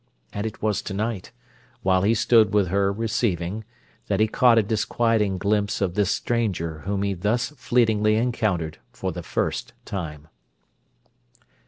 And 0.33 0.47
it 0.47 0.63
was 0.63 0.81
to 0.81 0.95
night, 0.95 1.31
while 1.83 2.01
he 2.01 2.15
stood 2.15 2.55
with 2.55 2.69
her, 2.69 2.91
"receiving," 2.91 3.63
that 4.07 4.19
he 4.19 4.27
caught 4.27 4.57
a 4.57 4.63
disquieting 4.63 5.37
glimpse 5.37 5.79
of 5.79 5.93
this 5.93 6.09
stranger 6.09 6.79
whom 6.85 7.03
he 7.03 7.13
thus 7.13 7.49
fleetingly 7.55 8.15
encountered 8.15 8.79
for 8.91 9.11
the 9.11 9.21
first 9.21 9.73
time. 9.85 10.27